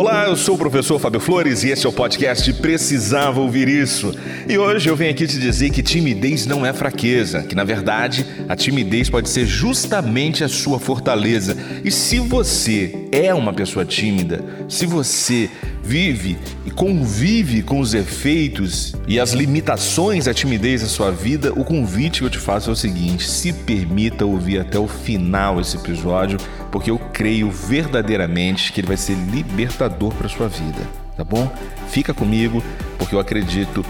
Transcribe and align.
Olá, 0.00 0.24
eu 0.24 0.34
sou 0.34 0.54
o 0.54 0.58
professor 0.58 0.98
Fábio 0.98 1.20
Flores 1.20 1.62
e 1.62 1.68
esse 1.68 1.84
é 1.84 1.88
o 1.88 1.92
podcast 1.92 2.50
Precisava 2.54 3.38
Ouvir 3.38 3.68
Isso. 3.68 4.14
E 4.48 4.56
hoje 4.56 4.88
eu 4.88 4.96
venho 4.96 5.10
aqui 5.10 5.26
te 5.26 5.38
dizer 5.38 5.68
que 5.68 5.82
timidez 5.82 6.46
não 6.46 6.64
é 6.64 6.72
fraqueza, 6.72 7.42
que 7.42 7.54
na 7.54 7.64
verdade 7.64 8.24
a 8.48 8.56
timidez 8.56 9.10
pode 9.10 9.28
ser 9.28 9.44
justamente 9.44 10.42
a 10.42 10.48
sua 10.48 10.80
fortaleza. 10.80 11.54
E 11.84 11.90
se 11.90 12.18
você 12.18 12.94
é 13.12 13.34
uma 13.34 13.52
pessoa 13.52 13.84
tímida, 13.84 14.42
se 14.70 14.86
você 14.86 15.50
vive 15.82 16.38
e 16.64 16.70
convive 16.70 17.62
com 17.62 17.80
os 17.80 17.94
efeitos 17.94 18.94
e 19.06 19.18
as 19.18 19.32
limitações 19.32 20.26
da 20.26 20.34
timidez 20.34 20.82
da 20.82 20.88
sua 20.88 21.10
vida, 21.10 21.52
o 21.52 21.64
convite 21.64 22.20
que 22.20 22.26
eu 22.26 22.30
te 22.30 22.38
faço 22.38 22.70
é 22.70 22.72
o 22.72 22.76
seguinte: 22.76 23.28
se 23.28 23.52
permita 23.52 24.24
ouvir 24.24 24.60
até 24.60 24.78
o 24.78 24.86
final 24.86 25.60
esse 25.60 25.76
episódio, 25.76 26.38
porque 26.70 26.90
eu 26.90 26.98
creio 26.98 27.50
verdadeiramente 27.50 28.72
que 28.72 28.80
ele 28.80 28.88
vai 28.88 28.96
ser 28.96 29.14
libertador 29.14 30.12
para 30.14 30.28
sua 30.28 30.48
vida, 30.48 30.80
tá 31.16 31.24
bom? 31.24 31.50
Fica 31.88 32.14
comigo, 32.14 32.62
porque 32.98 33.14
eu 33.14 33.20
acredito 33.20 33.84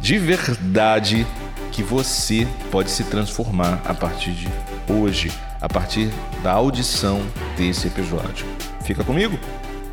de 0.00 0.18
verdade 0.18 1.26
que 1.72 1.82
você 1.82 2.46
pode 2.70 2.90
se 2.90 3.04
transformar 3.04 3.82
a 3.84 3.92
partir 3.92 4.32
de 4.32 4.48
hoje, 4.88 5.30
a 5.60 5.68
partir 5.68 6.08
da 6.42 6.52
audição 6.52 7.20
desse 7.56 7.88
episódio. 7.88 8.46
Fica 8.82 9.04
comigo? 9.04 9.38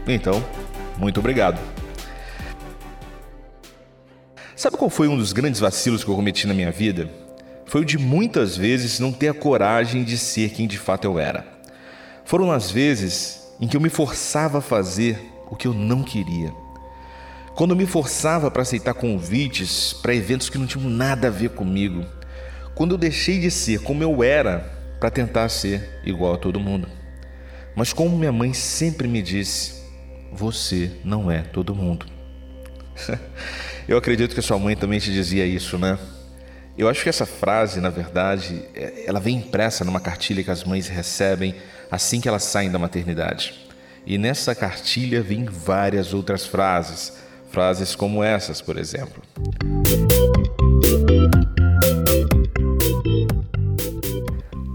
Então, 0.07 0.43
muito 0.97 1.19
obrigado. 1.19 1.59
Sabe 4.55 4.77
qual 4.77 4.89
foi 4.89 5.07
um 5.07 5.17
dos 5.17 5.33
grandes 5.33 5.59
vacilos 5.59 6.03
que 6.03 6.09
eu 6.09 6.15
cometi 6.15 6.47
na 6.47 6.53
minha 6.53 6.71
vida? 6.71 7.09
Foi 7.65 7.81
o 7.81 7.85
de 7.85 7.97
muitas 7.97 8.55
vezes 8.55 8.99
não 8.99 9.11
ter 9.11 9.27
a 9.27 9.33
coragem 9.33 10.03
de 10.03 10.17
ser 10.17 10.51
quem 10.51 10.67
de 10.67 10.77
fato 10.77 11.05
eu 11.05 11.19
era. 11.19 11.45
Foram 12.23 12.51
as 12.51 12.69
vezes 12.69 13.47
em 13.59 13.67
que 13.67 13.75
eu 13.75 13.81
me 13.81 13.89
forçava 13.89 14.59
a 14.59 14.61
fazer 14.61 15.19
o 15.49 15.55
que 15.55 15.67
eu 15.67 15.73
não 15.73 16.03
queria. 16.03 16.53
Quando 17.55 17.71
eu 17.71 17.75
me 17.75 17.85
forçava 17.85 18.49
para 18.49 18.61
aceitar 18.61 18.93
convites 18.93 19.93
para 19.93 20.15
eventos 20.15 20.49
que 20.49 20.57
não 20.57 20.65
tinham 20.65 20.89
nada 20.89 21.27
a 21.27 21.31
ver 21.31 21.49
comigo. 21.49 22.05
Quando 22.73 22.95
eu 22.95 22.97
deixei 22.97 23.39
de 23.39 23.51
ser 23.51 23.81
como 23.81 24.01
eu 24.01 24.23
era 24.23 24.59
para 24.99 25.11
tentar 25.11 25.49
ser 25.49 26.01
igual 26.03 26.33
a 26.33 26.37
todo 26.37 26.59
mundo. 26.59 26.87
Mas 27.75 27.91
como 27.91 28.17
minha 28.17 28.31
mãe 28.31 28.53
sempre 28.53 29.07
me 29.07 29.21
disse, 29.21 29.82
você 30.33 30.91
não 31.03 31.29
é 31.29 31.41
todo 31.41 31.75
mundo. 31.75 32.05
Eu 33.87 33.97
acredito 33.97 34.33
que 34.33 34.41
sua 34.41 34.57
mãe 34.57 34.75
também 34.75 34.99
te 34.99 35.11
dizia 35.11 35.45
isso, 35.45 35.77
né? 35.77 35.97
Eu 36.77 36.89
acho 36.89 37.03
que 37.03 37.09
essa 37.09 37.25
frase, 37.25 37.79
na 37.79 37.89
verdade, 37.89 38.63
é, 38.73 39.03
ela 39.05 39.19
vem 39.19 39.37
impressa 39.37 39.85
numa 39.85 39.99
cartilha 39.99 40.43
que 40.43 40.49
as 40.49 40.63
mães 40.63 40.87
recebem 40.87 41.53
assim 41.91 42.19
que 42.19 42.27
elas 42.27 42.43
saem 42.43 42.71
da 42.71 42.79
maternidade. 42.79 43.53
E 44.05 44.17
nessa 44.17 44.55
cartilha 44.55 45.21
vem 45.21 45.45
várias 45.45 46.13
outras 46.13 46.45
frases, 46.45 47.13
frases 47.51 47.95
como 47.95 48.23
essas, 48.23 48.59
por 48.59 48.77
exemplo. 48.77 49.21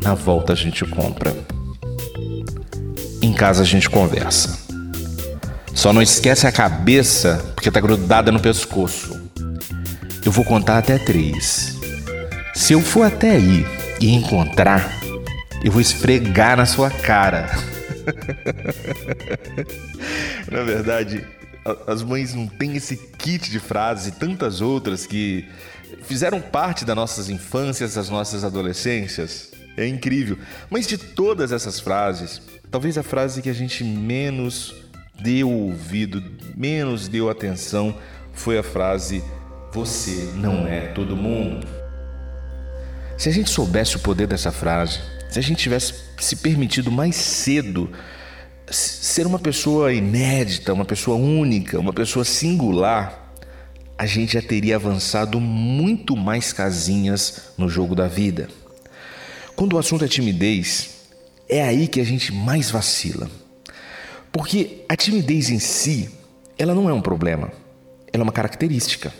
Na 0.02 0.14
volta 0.14 0.52
a 0.52 0.56
gente 0.56 0.84
compra. 0.84 1.34
Em 3.20 3.32
casa 3.32 3.62
a 3.62 3.66
gente 3.66 3.90
conversa. 3.90 4.67
Só 5.78 5.92
não 5.92 6.02
esquece 6.02 6.44
a 6.44 6.50
cabeça 6.50 7.52
porque 7.54 7.70
tá 7.70 7.78
grudada 7.78 8.32
no 8.32 8.40
pescoço. 8.40 9.16
Eu 10.26 10.32
vou 10.32 10.44
contar 10.44 10.76
até 10.76 10.98
três. 10.98 11.78
Se 12.52 12.72
eu 12.72 12.80
for 12.80 13.04
até 13.04 13.30
aí 13.30 13.64
e 14.00 14.12
encontrar, 14.12 14.90
eu 15.62 15.70
vou 15.70 15.80
esfregar 15.80 16.56
na 16.56 16.66
sua 16.66 16.90
cara. 16.90 17.48
na 20.50 20.64
verdade, 20.64 21.24
as 21.86 22.02
mães 22.02 22.34
não 22.34 22.48
têm 22.48 22.74
esse 22.74 22.96
kit 22.96 23.48
de 23.48 23.60
frases 23.60 24.08
e 24.08 24.18
tantas 24.18 24.60
outras 24.60 25.06
que 25.06 25.48
fizeram 26.02 26.40
parte 26.40 26.84
das 26.84 26.96
nossas 26.96 27.30
infâncias, 27.30 27.94
das 27.94 28.10
nossas 28.10 28.42
adolescências. 28.42 29.52
É 29.76 29.86
incrível. 29.86 30.38
Mas 30.68 30.88
de 30.88 30.98
todas 30.98 31.52
essas 31.52 31.78
frases, 31.78 32.42
talvez 32.68 32.98
a 32.98 33.04
frase 33.04 33.40
que 33.40 33.48
a 33.48 33.54
gente 33.54 33.84
menos 33.84 34.87
deu 35.20 35.50
ouvido, 35.50 36.22
menos 36.56 37.08
deu 37.08 37.28
atenção, 37.28 37.94
foi 38.32 38.58
a 38.58 38.62
frase: 38.62 39.22
Você 39.72 40.32
não 40.34 40.66
é 40.66 40.88
todo 40.88 41.16
mundo. 41.16 41.66
Se 43.16 43.28
a 43.28 43.32
gente 43.32 43.50
soubesse 43.50 43.96
o 43.96 44.00
poder 44.00 44.26
dessa 44.26 44.52
frase, 44.52 45.00
se 45.28 45.38
a 45.38 45.42
gente 45.42 45.62
tivesse 45.62 45.94
se 46.18 46.36
permitido 46.36 46.90
mais 46.90 47.16
cedo 47.16 47.90
ser 48.70 49.26
uma 49.26 49.38
pessoa 49.38 49.92
inédita, 49.92 50.72
uma 50.72 50.84
pessoa 50.84 51.16
única, 51.16 51.78
uma 51.78 51.92
pessoa 51.92 52.24
singular, 52.24 53.34
a 53.96 54.06
gente 54.06 54.34
já 54.34 54.42
teria 54.42 54.76
avançado 54.76 55.40
muito 55.40 56.16
mais 56.16 56.52
casinhas 56.52 57.50
no 57.58 57.68
jogo 57.68 57.94
da 57.94 58.06
vida. 58.06 58.48
Quando 59.56 59.72
o 59.72 59.78
assunto 59.78 60.04
é 60.04 60.08
timidez, 60.08 60.90
é 61.48 61.62
aí 61.62 61.88
que 61.88 62.00
a 62.00 62.04
gente 62.04 62.32
mais 62.32 62.70
vacila. 62.70 63.28
Porque 64.38 64.84
a 64.88 64.94
timidez 64.94 65.50
em 65.50 65.58
si, 65.58 66.08
ela 66.56 66.72
não 66.72 66.88
é 66.88 66.92
um 66.92 67.00
problema, 67.00 67.50
ela 68.12 68.22
é 68.22 68.24
uma 68.24 68.30
característica. 68.30 69.12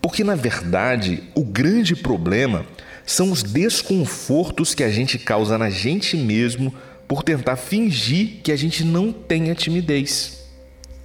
Porque 0.00 0.24
na 0.24 0.34
verdade, 0.34 1.22
o 1.34 1.44
grande 1.44 1.94
problema 1.94 2.64
são 3.04 3.30
os 3.30 3.42
desconfortos 3.42 4.74
que 4.74 4.82
a 4.82 4.88
gente 4.88 5.18
causa 5.18 5.58
na 5.58 5.68
gente 5.68 6.16
mesmo 6.16 6.74
por 7.06 7.22
tentar 7.22 7.56
fingir 7.56 8.40
que 8.42 8.50
a 8.50 8.56
gente 8.56 8.82
não 8.84 9.12
tem 9.12 9.50
a 9.50 9.54
timidez. 9.54 10.46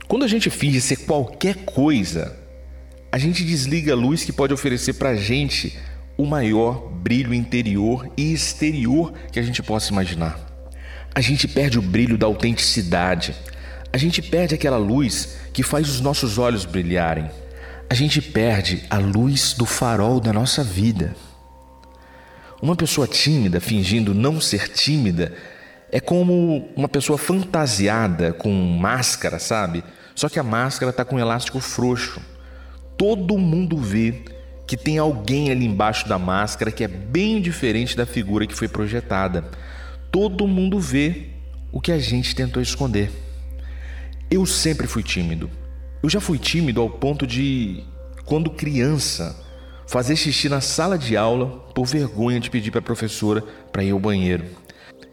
Quando 0.07 0.23
a 0.23 0.29
gente 0.29 0.49
finge 0.49 0.79
ser 0.79 0.95
qualquer 0.95 1.55
coisa, 1.65 2.39
a 3.11 3.17
gente 3.17 3.43
desliga 3.43 3.91
a 3.91 3.95
luz 3.97 4.23
que 4.23 4.31
pode 4.31 4.53
oferecer 4.53 4.93
para 4.93 5.09
a 5.09 5.15
gente 5.17 5.77
o 6.15 6.25
maior 6.25 6.89
brilho 6.89 7.33
interior 7.33 8.09
e 8.15 8.31
exterior 8.31 9.11
que 9.33 9.37
a 9.37 9.43
gente 9.43 9.61
possa 9.61 9.91
imaginar 9.91 10.48
a 11.13 11.21
gente 11.21 11.47
perde 11.47 11.79
o 11.79 11.81
brilho 11.81 12.17
da 12.17 12.27
autenticidade. 12.27 13.35
A 13.91 13.97
gente 13.97 14.21
perde 14.21 14.55
aquela 14.55 14.77
luz 14.77 15.37
que 15.51 15.63
faz 15.63 15.89
os 15.89 15.99
nossos 15.99 16.37
olhos 16.37 16.65
brilharem. 16.65 17.29
A 17.89 17.95
gente 17.95 18.21
perde 18.21 18.83
a 18.89 18.97
luz 18.97 19.53
do 19.53 19.65
farol 19.65 20.19
da 20.19 20.31
nossa 20.31 20.63
vida. 20.63 21.15
Uma 22.61 22.75
pessoa 22.75 23.07
tímida 23.07 23.59
fingindo 23.59 24.13
não 24.13 24.39
ser 24.39 24.69
tímida 24.69 25.33
é 25.91 25.99
como 25.99 26.69
uma 26.75 26.87
pessoa 26.87 27.17
fantasiada 27.17 28.31
com 28.31 28.51
máscara, 28.51 29.39
sabe? 29.39 29.83
Só 30.13 30.29
que 30.29 30.37
a 30.37 30.43
máscara 30.43 30.91
está 30.91 31.03
com 31.03 31.15
um 31.15 31.19
elástico 31.19 31.59
frouxo. 31.59 32.21
Todo 32.95 33.37
mundo 33.37 33.77
vê 33.77 34.23
que 34.67 34.77
tem 34.77 34.99
alguém 34.99 35.49
ali 35.49 35.65
embaixo 35.65 36.07
da 36.07 36.19
máscara 36.19 36.71
que 36.71 36.83
é 36.83 36.87
bem 36.87 37.41
diferente 37.41 37.97
da 37.97 38.05
figura 38.05 38.45
que 38.45 38.53
foi 38.53 38.67
projetada 38.67 39.45
todo 40.11 40.47
mundo 40.47 40.79
vê 40.79 41.27
o 41.71 41.79
que 41.79 41.91
a 41.91 41.99
gente 41.99 42.35
tentou 42.35 42.61
esconder. 42.61 43.11
Eu 44.29 44.45
sempre 44.45 44.87
fui 44.87 45.03
tímido. 45.03 45.49
Eu 46.01 46.09
já 46.09 46.19
fui 46.19 46.37
tímido 46.37 46.81
ao 46.81 46.89
ponto 46.89 47.27
de, 47.27 47.83
quando 48.25 48.49
criança, 48.49 49.35
fazer 49.87 50.15
xixi 50.15 50.49
na 50.49 50.61
sala 50.61 50.97
de 50.97 51.17
aula 51.17 51.47
por 51.73 51.85
vergonha 51.85 52.39
de 52.39 52.49
pedir 52.49 52.71
para 52.71 52.79
a 52.79 52.83
professora 52.83 53.41
para 53.71 53.83
ir 53.83 53.91
ao 53.91 53.99
banheiro. 53.99 54.45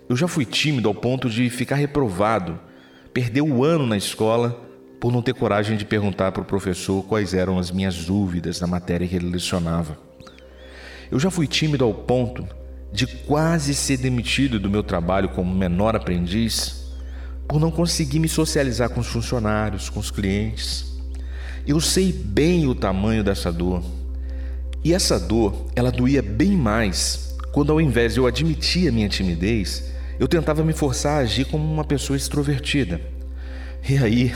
Eu 0.08 0.16
já 0.16 0.28
fui 0.28 0.44
tímido 0.44 0.88
ao 0.88 0.94
ponto 0.94 1.28
de 1.28 1.50
ficar 1.50 1.76
reprovado, 1.76 2.58
perder 3.12 3.42
o 3.42 3.64
ano 3.64 3.86
na 3.86 3.96
escola 3.96 4.62
por 5.00 5.12
não 5.12 5.22
ter 5.22 5.34
coragem 5.34 5.76
de 5.76 5.84
perguntar 5.84 6.32
para 6.32 6.42
o 6.42 6.46
professor 6.46 7.02
quais 7.04 7.34
eram 7.34 7.58
as 7.58 7.70
minhas 7.70 8.04
dúvidas 8.04 8.60
na 8.60 8.66
matéria 8.66 9.06
que 9.06 9.16
ele 9.16 9.28
lecionava. 9.28 9.98
Eu 11.10 11.18
já 11.18 11.30
fui 11.30 11.46
tímido 11.46 11.84
ao 11.84 11.92
ponto 11.92 12.46
de 12.96 13.06
quase 13.06 13.74
ser 13.74 13.98
demitido 13.98 14.58
do 14.58 14.70
meu 14.70 14.82
trabalho 14.82 15.28
como 15.28 15.54
menor 15.54 15.94
aprendiz 15.94 16.86
por 17.46 17.60
não 17.60 17.70
conseguir 17.70 18.18
me 18.18 18.26
socializar 18.26 18.88
com 18.88 19.00
os 19.00 19.06
funcionários, 19.06 19.90
com 19.90 20.00
os 20.00 20.10
clientes. 20.10 20.96
Eu 21.66 21.78
sei 21.78 22.10
bem 22.10 22.66
o 22.66 22.74
tamanho 22.74 23.22
dessa 23.22 23.52
dor. 23.52 23.84
E 24.82 24.94
essa 24.94 25.20
dor, 25.20 25.66
ela 25.76 25.92
doía 25.92 26.22
bem 26.22 26.56
mais 26.56 27.36
quando 27.52 27.70
ao 27.70 27.80
invés 27.80 28.14
de 28.14 28.20
eu 28.20 28.26
admitir 28.26 28.88
a 28.88 28.92
minha 28.92 29.10
timidez, 29.10 29.92
eu 30.18 30.26
tentava 30.26 30.64
me 30.64 30.72
forçar 30.72 31.18
a 31.18 31.20
agir 31.20 31.44
como 31.44 31.70
uma 31.70 31.84
pessoa 31.84 32.16
extrovertida. 32.16 32.98
E 33.86 33.98
aí, 33.98 34.32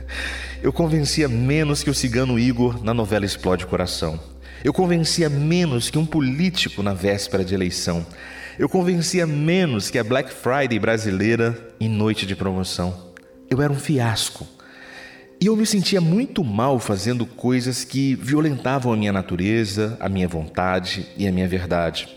eu 0.62 0.74
convencia 0.74 1.26
menos 1.26 1.82
que 1.82 1.88
o 1.88 1.94
cigano 1.94 2.38
Igor 2.38 2.84
na 2.84 2.92
novela 2.92 3.24
Explode 3.24 3.66
Coração. 3.66 4.33
Eu 4.64 4.72
convencia 4.72 5.28
menos 5.28 5.90
que 5.90 5.98
um 5.98 6.06
político 6.06 6.82
na 6.82 6.94
véspera 6.94 7.44
de 7.44 7.54
eleição. 7.54 8.04
Eu 8.58 8.66
convencia 8.66 9.26
menos 9.26 9.90
que 9.90 9.98
a 9.98 10.02
Black 10.02 10.32
Friday 10.32 10.78
brasileira 10.78 11.68
em 11.78 11.86
noite 11.86 12.24
de 12.24 12.34
promoção. 12.34 13.12
Eu 13.50 13.60
era 13.60 13.70
um 13.70 13.76
fiasco. 13.76 14.46
E 15.38 15.44
eu 15.44 15.54
me 15.54 15.66
sentia 15.66 16.00
muito 16.00 16.42
mal 16.42 16.78
fazendo 16.78 17.26
coisas 17.26 17.84
que 17.84 18.14
violentavam 18.14 18.90
a 18.90 18.96
minha 18.96 19.12
natureza, 19.12 19.98
a 20.00 20.08
minha 20.08 20.26
vontade 20.26 21.08
e 21.14 21.28
a 21.28 21.32
minha 21.32 21.46
verdade. 21.46 22.08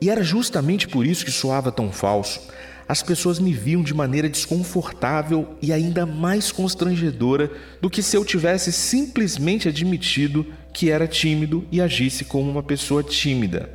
E 0.00 0.10
era 0.10 0.24
justamente 0.24 0.88
por 0.88 1.06
isso 1.06 1.24
que 1.24 1.30
soava 1.30 1.70
tão 1.70 1.92
falso. 1.92 2.40
As 2.88 3.02
pessoas 3.02 3.38
me 3.38 3.52
viam 3.52 3.82
de 3.82 3.94
maneira 3.94 4.28
desconfortável 4.28 5.56
e 5.62 5.72
ainda 5.72 6.04
mais 6.04 6.52
constrangedora 6.52 7.50
do 7.80 7.88
que 7.88 8.02
se 8.02 8.16
eu 8.16 8.24
tivesse 8.24 8.72
simplesmente 8.72 9.68
admitido 9.68 10.46
que 10.72 10.90
era 10.90 11.06
tímido 11.06 11.66
e 11.70 11.80
agisse 11.80 12.24
como 12.24 12.50
uma 12.50 12.62
pessoa 12.62 13.02
tímida, 13.02 13.70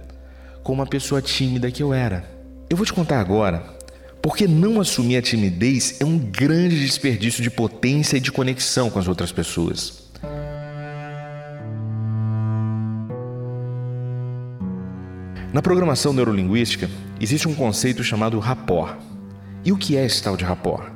como 0.63 0.81
uma 0.81 0.87
pessoa 0.87 1.21
tímida 1.21 1.71
que 1.71 1.81
eu 1.81 1.93
era. 1.93 2.29
Eu 2.69 2.77
vou 2.77 2.85
te 2.85 2.93
contar 2.93 3.19
agora 3.19 3.77
porque 4.21 4.47
não 4.47 4.81
assumir 4.81 5.17
a 5.17 5.21
timidez 5.21 5.95
é 5.99 6.05
um 6.05 6.17
grande 6.17 6.79
desperdício 6.79 7.41
de 7.41 7.49
potência 7.49 8.17
e 8.17 8.19
de 8.19 8.31
conexão 8.31 8.89
com 8.89 8.99
as 8.99 9.07
outras 9.07 9.31
pessoas. 9.31 10.09
Na 15.51 15.63
programação 15.63 16.13
neurolinguística, 16.13 16.87
existe 17.19 17.47
um 17.47 17.55
conceito 17.55 18.03
chamado 18.03 18.37
rapport. 18.37 18.99
E 19.65 19.71
o 19.71 19.77
que 19.77 19.97
é 19.97 20.05
esse 20.05 20.21
tal 20.21 20.37
de 20.37 20.45
rapport? 20.45 20.91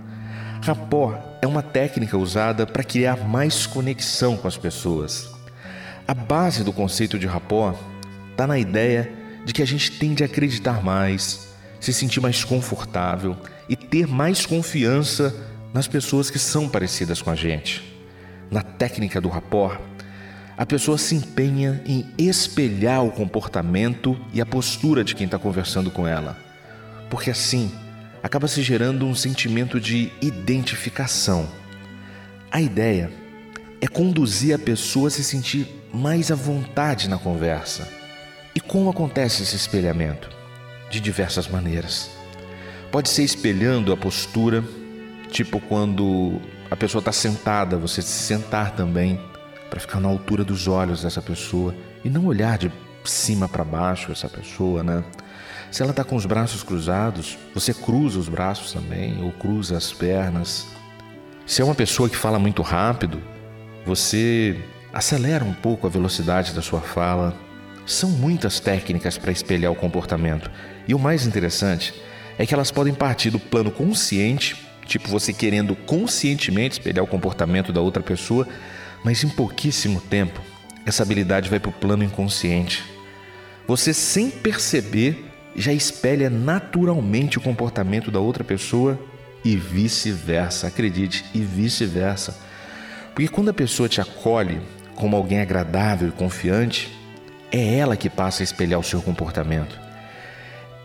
Rapport 0.62 1.18
é 1.42 1.48
uma 1.48 1.64
técnica 1.64 2.16
usada 2.20 2.68
para 2.68 2.84
criar 2.84 3.28
mais 3.28 3.66
conexão 3.66 4.38
com 4.38 4.48
as 4.48 4.56
pessoas. 4.56 5.28
A 6.08 6.14
base 6.14 6.64
do 6.64 6.72
conceito 6.72 7.18
de 7.18 7.26
rapport 7.26 7.76
está 8.30 8.46
na 8.46 8.60
ideia 8.60 9.12
de 9.44 9.54
que 9.54 9.64
a 9.64 9.66
gente 9.66 9.92
tende 9.98 10.22
a 10.22 10.28
acreditar 10.28 10.84
mais, 10.84 11.48
se 11.80 11.92
sentir 11.92 12.22
mais 12.22 12.44
confortável 12.44 13.36
e 13.68 13.76
ter 13.76 14.06
mais 14.06 14.46
confiança 14.46 15.36
nas 15.74 15.88
pessoas 15.88 16.30
que 16.30 16.38
são 16.38 16.70
parecidas 16.70 17.24
com 17.24 17.32
a 17.32 17.36
gente. 17.36 17.84
Na 18.52 18.62
técnica 18.62 19.20
do 19.20 19.30
rapport, 19.30 19.82
a 20.56 20.66
pessoa 20.66 20.98
se 20.98 21.16
empenha 21.16 21.82
em 21.86 22.06
espelhar 22.18 23.04
o 23.04 23.12
comportamento 23.12 24.20
e 24.32 24.40
a 24.40 24.46
postura 24.46 25.04
de 25.04 25.16
quem 25.16 25.26
está 25.26 25.40
conversando 25.40 25.90
com 25.90 26.08
ela, 26.08 26.38
porque 27.10 27.32
assim 27.32 27.72
acaba 28.22 28.48
se 28.48 28.62
gerando 28.62 29.06
um 29.06 29.16
sentimento 29.16 29.80
de 29.80 30.12
identificação. 30.22 31.50
A 32.52 32.62
ideia 32.62 33.12
é 33.82 33.88
conduzir 33.88 34.56
a 34.56 34.60
pessoa 34.60 35.08
a 35.08 35.12
se 35.12 35.24
sentir 35.24 35.68
mais 35.94 36.32
à 36.32 36.36
vontade 36.36 37.10
na 37.10 37.18
conversa. 37.18 37.88
E 38.56 38.60
como 38.60 38.90
acontece 38.90 39.44
esse 39.44 39.56
espelhamento? 39.56 40.30
De 40.90 41.00
diversas 41.00 41.48
maneiras. 41.48 42.10
Pode 42.92 43.10
ser 43.10 43.24
espelhando 43.24 43.92
a 43.92 43.98
postura, 43.98 44.64
tipo 45.32 45.60
quando 45.60 46.40
a 46.70 46.76
pessoa 46.76 47.00
está 47.00 47.12
sentada, 47.12 47.76
você 47.76 48.02
se 48.04 48.24
sentar 48.24 48.76
também 48.76 49.20
para 49.74 49.80
ficar 49.80 50.00
na 50.00 50.08
altura 50.08 50.44
dos 50.44 50.68
olhos 50.68 51.02
dessa 51.02 51.20
pessoa 51.20 51.74
e 52.06 52.10
não 52.10 52.28
olhar 52.28 52.60
de 52.60 52.72
cima 53.04 53.50
para 53.50 53.64
baixo 53.64 54.12
essa 54.12 54.30
pessoa, 54.30 54.84
né? 54.84 55.04
Se 55.72 55.82
ela 55.82 55.90
está 55.90 56.04
com 56.04 56.16
os 56.16 56.28
braços 56.28 56.62
cruzados, 56.62 57.40
você 57.56 57.74
cruza 57.74 58.20
os 58.20 58.30
braços 58.30 58.72
também 58.72 59.24
ou 59.24 59.32
cruza 59.32 59.76
as 59.76 59.92
pernas. 59.92 60.68
Se 61.44 61.64
é 61.64 61.66
uma 61.66 61.74
pessoa 61.74 62.08
que 62.08 62.16
fala 62.16 62.38
muito 62.38 62.62
rápido, 62.62 63.20
você 63.84 64.64
acelera 64.94 65.44
um 65.44 65.54
pouco 65.54 65.88
a 65.88 65.90
velocidade 65.90 66.54
da 66.54 66.62
sua 66.62 66.80
fala. 66.80 67.36
São 67.84 68.12
muitas 68.12 68.60
técnicas 68.60 69.18
para 69.18 69.32
espelhar 69.32 69.72
o 69.72 69.76
comportamento. 69.76 70.52
E 70.88 70.94
o 70.94 71.00
mais 71.00 71.26
interessante 71.26 71.96
é 72.38 72.46
que 72.46 72.54
elas 72.54 72.70
podem 72.70 72.94
partir 72.94 73.32
do 73.32 73.40
plano 73.40 73.72
consciente, 73.72 74.56
tipo 74.86 75.10
você 75.10 75.34
querendo 75.34 75.76
conscientemente 75.76 76.74
espelhar 76.74 77.04
o 77.04 77.08
comportamento 77.08 77.74
da 77.74 77.82
outra 77.82 78.04
pessoa, 78.04 78.48
mas 79.04 79.24
em 79.24 79.30
pouquíssimo 79.30 80.00
tempo, 80.00 80.42
essa 80.86 81.04
habilidade 81.04 81.50
vai 81.50 81.60
para 81.60 81.70
o 81.70 81.74
plano 81.74 82.04
inconsciente. 82.04 82.84
Você, 83.68 83.94
sem 83.94 84.30
perceber, 84.30 85.26
já 85.56 85.72
espelha 85.72 86.30
naturalmente 86.30 87.38
o 87.38 87.42
comportamento 87.42 88.12
da 88.12 88.20
outra 88.20 88.44
pessoa 88.44 89.00
e 89.44 89.56
vice-versa. 89.56 90.68
Acredite, 90.68 91.26
e 91.34 91.40
vice-versa. 91.40 92.38
Porque 93.14 93.28
quando 93.28 93.50
a 93.50 93.54
pessoa 93.54 93.88
te 93.88 94.02
acolhe 94.02 94.60
como 94.96 95.16
alguém 95.16 95.40
agradável 95.40 96.10
e 96.10 96.12
confiante, 96.12 96.92
é 97.52 97.78
ela 97.78 97.96
que 97.96 98.10
passa 98.10 98.42
a 98.42 98.46
espelhar 98.46 98.80
o 98.80 98.84
seu 98.84 99.02
comportamento. 99.02 99.80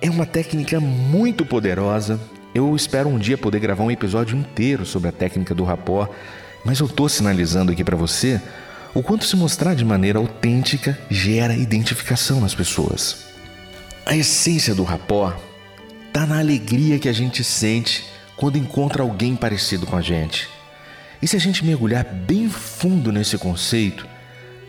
É 0.01 0.09
uma 0.11 0.27
técnica 0.27 0.79
muito 0.79 1.45
poderosa. 1.45 2.21
Eu 2.55 2.75
espero 2.77 3.09
um 3.09 3.19
dia 3.19 3.39
poder 3.39 3.59
gravar 3.59 3.85
um 3.85 3.91
episódio 3.91 4.37
inteiro 4.37 4.87
sobre 4.87 5.09
a 5.09 5.13
técnica 5.13 5.55
do 5.55 5.65
rapport 5.65 6.11
mas 6.65 6.81
eu 6.81 6.87
estou 6.87 7.09
sinalizando 7.09 7.73
aqui 7.73 7.85
para 7.85 7.97
você 7.97 8.41
o 8.95 9.03
quanto 9.03 9.25
se 9.25 9.37
mostrar 9.37 9.75
de 9.75 9.85
maneira 9.85 10.19
autêntica 10.19 10.99
gera 11.11 11.55
identificação 11.55 12.41
nas 12.41 12.55
pessoas. 12.55 13.27
A 14.05 14.17
essência 14.17 14.75
do 14.75 14.83
rapport 14.83 15.37
está 16.07 16.27
na 16.27 16.39
alegria 16.39 16.99
que 16.99 17.09
a 17.09 17.13
gente 17.13 17.45
sente 17.45 18.05
quando 18.37 18.57
encontra 18.57 19.03
alguém 19.03 19.37
parecido 19.37 19.87
com 19.87 19.97
a 19.97 20.01
gente. 20.01 20.49
E 21.21 21.29
se 21.29 21.37
a 21.37 21.41
gente 21.41 21.65
mergulhar 21.65 22.05
bem 22.05 22.49
fundo 22.49 23.13
nesse 23.13 23.37
conceito, 23.37 24.07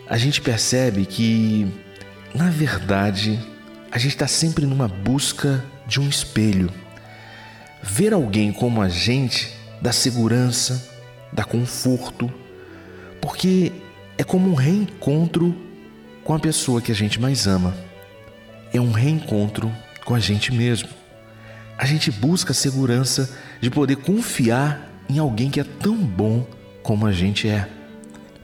a 0.08 0.18
gente 0.18 0.40
percebe 0.40 1.06
que, 1.06 1.72
na 2.34 2.50
verdade, 2.50 3.38
a 3.90 3.98
gente 3.98 4.12
está 4.12 4.26
sempre 4.26 4.66
numa 4.66 4.88
busca 4.88 5.64
de 5.86 6.00
um 6.00 6.08
espelho. 6.08 6.70
Ver 7.82 8.12
alguém 8.12 8.52
como 8.52 8.82
a 8.82 8.88
gente 8.88 9.54
dá 9.80 9.92
segurança, 9.92 10.89
dá 11.32 11.44
conforto, 11.44 12.32
porque 13.20 13.72
é 14.18 14.24
como 14.24 14.50
um 14.50 14.54
reencontro 14.54 15.54
com 16.24 16.34
a 16.34 16.38
pessoa 16.38 16.80
que 16.80 16.92
a 16.92 16.94
gente 16.94 17.20
mais 17.20 17.46
ama. 17.46 17.74
É 18.72 18.80
um 18.80 18.92
reencontro 18.92 19.70
com 20.04 20.14
a 20.14 20.20
gente 20.20 20.52
mesmo. 20.52 20.88
A 21.76 21.86
gente 21.86 22.10
busca 22.10 22.52
a 22.52 22.54
segurança 22.54 23.36
de 23.60 23.70
poder 23.70 23.96
confiar 23.96 24.90
em 25.08 25.18
alguém 25.18 25.50
que 25.50 25.60
é 25.60 25.64
tão 25.64 25.96
bom 25.96 26.46
como 26.82 27.06
a 27.06 27.12
gente 27.12 27.48
é. 27.48 27.68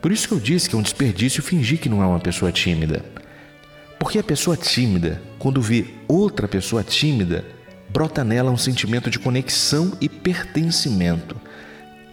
Por 0.01 0.13
isso 0.13 0.29
que 0.29 0.35
eu 0.35 0.41
disse 0.41 0.69
que 0.69 0.75
é 0.75 0.79
um 0.79 0.83
desperdício 0.83 1.43
fingir 1.43 1.79
que 1.79 1.89
não 1.89 2.03
é 2.03 2.07
uma 2.07 2.21
pessoa 2.21 2.51
tímida. 2.51 3.05
Porque 3.99 4.19
a 4.19 4.25
pessoa 4.25 4.57
tímida, 4.57 5.21
quando 5.39 5.61
vê 5.61 5.87
outra 6.07 6.47
pessoa 6.47 6.83
tímida, 6.83 7.45
brota 7.89 8.23
nela 8.23 8.51
um 8.51 8.57
sentimento 8.57 9.11
de 9.11 9.19
conexão 9.19 9.97
e 10.01 10.09
pertencimento. 10.09 11.37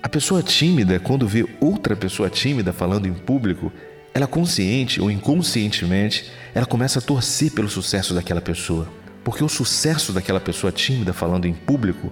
A 0.03 0.09
pessoa 0.09 0.44
tímida, 0.44 1.00
quando 1.00 1.25
vê 1.25 1.45
outra 1.61 1.95
pessoa 1.95 2.29
tímida 2.29 2.73
falando 2.73 3.07
em 3.07 3.13
público, 3.13 3.71
ela 4.13 4.27
consciente 4.27 5.01
ou 5.01 5.09
inconscientemente, 5.09 6.29
ela 6.53 6.65
começa 6.65 7.00
a 7.00 7.01
torcer 7.01 7.53
pelo 7.53 7.69
sucesso 7.69 8.13
daquela 8.13 8.41
pessoa. 8.41 8.89
Porque 9.23 9.41
o 9.41 9.47
sucesso 9.47 10.11
daquela 10.11 10.41
pessoa 10.41 10.73
tímida 10.73 11.13
falando 11.13 11.47
em 11.47 11.53
público 11.53 12.11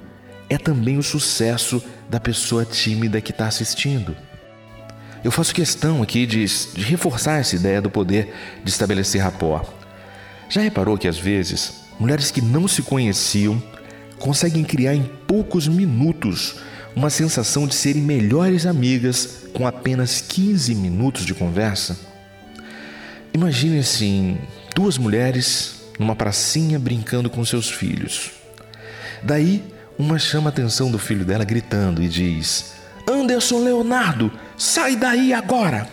é 0.49 0.57
também 0.57 0.97
o 0.97 1.03
sucesso 1.03 1.83
da 2.09 2.17
pessoa 2.17 2.63
tímida 2.63 3.19
que 3.19 3.31
está 3.31 3.45
assistindo. 3.45 4.15
Eu 5.21 5.29
faço 5.29 5.53
questão 5.53 6.01
aqui 6.01 6.25
de, 6.25 6.45
de, 6.45 6.83
reforçar 6.83 7.39
essa 7.39 7.57
ideia 7.57 7.81
do 7.81 7.89
poder 7.89 8.33
de 8.63 8.69
estabelecer 8.69 9.21
rapport. 9.21 9.67
Já 10.49 10.61
reparou 10.61 10.97
que 10.97 11.09
às 11.09 11.17
vezes 11.17 11.83
mulheres 11.99 12.31
que 12.31 12.41
não 12.41 12.69
se 12.69 12.81
conheciam 12.81 13.61
conseguem 14.17 14.63
criar 14.63 14.95
em 14.95 15.03
poucos 15.27 15.67
minutos 15.67 16.55
uma 16.95 17.09
sensação 17.09 17.67
de 17.67 17.75
serem 17.75 18.01
melhores 18.01 18.65
amigas 18.65 19.45
com 19.53 19.65
apenas 19.65 20.21
15 20.21 20.75
minutos 20.75 21.25
de 21.25 21.33
conversa? 21.33 21.97
Imagine 23.33 23.79
assim, 23.79 24.37
duas 24.75 24.97
mulheres 24.97 25.81
numa 25.97 26.15
pracinha 26.15 26.77
brincando 26.77 27.29
com 27.29 27.43
seus 27.45 27.69
filhos. 27.69 28.31
Daí, 29.23 29.63
uma 29.97 30.19
chama 30.19 30.49
a 30.49 30.51
atenção 30.51 30.91
do 30.91 30.99
filho 30.99 31.23
dela 31.23 31.45
gritando 31.45 32.01
e 32.01 32.09
diz: 32.09 32.73
Anderson 33.07 33.63
Leonardo, 33.63 34.31
sai 34.57 34.95
daí 34.95 35.33
agora! 35.33 35.87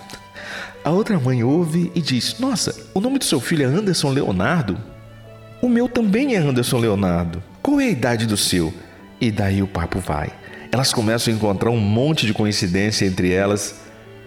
A 0.84 0.90
outra 0.90 1.18
mãe 1.18 1.44
ouve 1.44 1.92
e 1.94 2.00
diz: 2.00 2.38
Nossa, 2.38 2.74
o 2.94 3.00
nome 3.00 3.18
do 3.18 3.24
seu 3.24 3.40
filho 3.40 3.64
é 3.64 3.66
Anderson 3.66 4.10
Leonardo? 4.10 4.78
O 5.60 5.68
meu 5.68 5.88
também 5.88 6.34
é 6.34 6.38
Anderson 6.38 6.78
Leonardo. 6.78 7.42
Qual 7.62 7.80
é 7.80 7.84
a 7.84 7.90
idade 7.90 8.26
do 8.26 8.36
seu? 8.36 8.72
E 9.20 9.30
daí 9.30 9.62
o 9.62 9.66
papo 9.66 9.98
vai 9.98 10.32
elas 10.70 10.92
começam 10.92 11.32
a 11.32 11.36
encontrar 11.36 11.70
um 11.70 11.80
monte 11.80 12.26
de 12.26 12.34
coincidência 12.34 13.06
entre 13.06 13.32
elas 13.32 13.76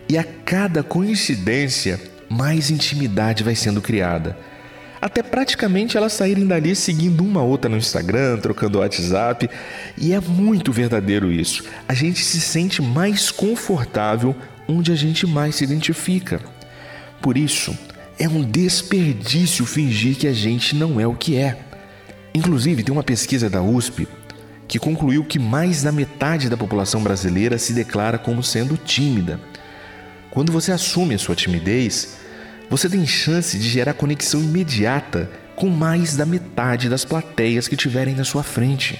e 0.09 0.17
a 0.17 0.23
cada 0.23 0.83
coincidência 0.83 1.99
mais 2.29 2.69
intimidade 2.69 3.43
vai 3.43 3.55
sendo 3.55 3.81
criada. 3.81 4.37
Até 5.01 5.23
praticamente 5.23 5.97
elas 5.97 6.13
saírem 6.13 6.45
dali 6.45 6.75
seguindo 6.75 7.23
uma 7.23 7.41
outra 7.41 7.69
no 7.69 7.77
Instagram, 7.77 8.37
trocando 8.37 8.79
WhatsApp, 8.79 9.49
e 9.97 10.13
é 10.13 10.19
muito 10.19 10.71
verdadeiro 10.71 11.31
isso. 11.31 11.63
A 11.87 11.93
gente 11.93 12.23
se 12.23 12.39
sente 12.39 12.81
mais 12.81 13.31
confortável 13.31 14.35
onde 14.67 14.91
a 14.91 14.95
gente 14.95 15.25
mais 15.25 15.55
se 15.55 15.63
identifica. 15.63 16.39
Por 17.19 17.35
isso, 17.35 17.75
é 18.19 18.29
um 18.29 18.43
desperdício 18.43 19.65
fingir 19.65 20.15
que 20.15 20.27
a 20.27 20.33
gente 20.33 20.75
não 20.75 20.99
é 20.99 21.07
o 21.07 21.15
que 21.15 21.35
é. 21.35 21.57
Inclusive, 22.33 22.83
tem 22.83 22.93
uma 22.93 23.03
pesquisa 23.03 23.49
da 23.49 23.61
USP 23.61 24.07
que 24.71 24.79
concluiu 24.79 25.25
que 25.25 25.37
mais 25.37 25.83
da 25.83 25.91
metade 25.91 26.49
da 26.49 26.55
população 26.55 27.03
brasileira 27.03 27.57
se 27.57 27.73
declara 27.73 28.17
como 28.17 28.41
sendo 28.41 28.77
tímida. 28.77 29.37
Quando 30.29 30.49
você 30.49 30.71
assume 30.71 31.13
a 31.13 31.19
sua 31.19 31.35
timidez, 31.35 32.15
você 32.69 32.87
tem 32.87 33.05
chance 33.05 33.59
de 33.59 33.67
gerar 33.67 33.93
conexão 33.93 34.39
imediata 34.41 35.29
com 35.57 35.67
mais 35.67 36.15
da 36.15 36.25
metade 36.25 36.87
das 36.87 37.03
plateias 37.03 37.67
que 37.67 37.75
tiverem 37.75 38.15
na 38.15 38.23
sua 38.23 38.43
frente. 38.43 38.97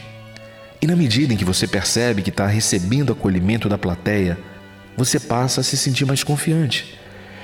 E 0.82 0.86
na 0.86 0.94
medida 0.94 1.34
em 1.34 1.38
que 1.38 1.46
você 1.46 1.66
percebe 1.66 2.22
que 2.22 2.32
está 2.32 2.48
recebendo 2.48 3.13
acolhimento 3.13 3.70
da 3.70 3.78
plateia, 3.78 4.38
você 4.98 5.22
passa 5.22 5.62
a 5.62 5.63
se 5.63 5.78
sentir 5.78 6.04
mais 6.06 6.22
confiante. 6.22 7.00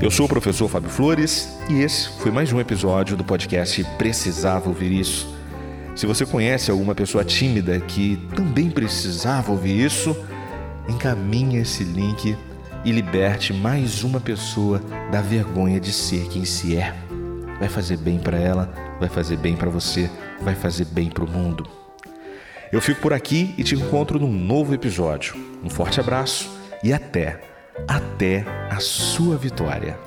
Eu 0.00 0.10
sou 0.10 0.26
o 0.26 0.28
professor 0.28 0.68
Fábio 0.68 0.90
Flores 0.90 1.48
e 1.68 1.80
esse 1.80 2.08
foi 2.18 2.30
mais 2.30 2.52
um 2.52 2.60
episódio 2.60 3.16
do 3.16 3.24
podcast 3.24 3.82
Precisava 3.96 4.68
Ouvir 4.68 4.92
Isso. 4.92 5.34
Se 5.96 6.06
você 6.06 6.26
conhece 6.26 6.70
alguma 6.70 6.94
pessoa 6.94 7.24
tímida 7.24 7.80
que 7.80 8.16
também 8.34 8.68
precisava 8.68 9.52
ouvir 9.52 9.84
isso, 9.84 10.16
encaminhe 10.88 11.58
esse 11.58 11.84
link 11.84 12.36
e 12.84 12.92
liberte 12.92 13.52
mais 13.52 14.04
uma 14.04 14.20
pessoa 14.20 14.80
da 15.10 15.20
vergonha 15.20 15.80
de 15.80 15.92
ser 15.92 16.28
quem 16.28 16.44
se 16.44 16.76
é. 16.76 16.94
Vai 17.58 17.68
fazer 17.68 17.96
bem 17.96 18.18
para 18.18 18.38
ela, 18.38 18.72
vai 19.00 19.08
fazer 19.08 19.36
bem 19.36 19.56
para 19.56 19.70
você, 19.70 20.10
vai 20.40 20.54
fazer 20.54 20.86
bem 20.86 21.08
para 21.08 21.24
o 21.24 21.30
mundo. 21.30 21.66
Eu 22.72 22.80
fico 22.80 23.00
por 23.00 23.12
aqui 23.12 23.54
e 23.56 23.62
te 23.62 23.74
encontro 23.74 24.18
num 24.18 24.32
novo 24.32 24.74
episódio. 24.74 25.34
Um 25.62 25.70
forte 25.70 26.00
abraço 26.00 26.50
e 26.82 26.92
até! 26.92 27.54
até 27.88 28.44
a 28.70 28.78
sua 28.80 29.36
vitória. 29.36 29.98